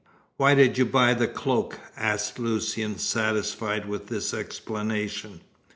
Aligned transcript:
"Why 0.35 0.55
did 0.55 0.79
you 0.79 0.85
buy 0.87 1.13
the 1.13 1.27
cloak?" 1.27 1.79
asked 1.95 2.39
Lucian, 2.39 2.97
satisfied 2.97 3.85
with 3.87 4.07
this 4.07 4.33
explanation. 4.33 5.41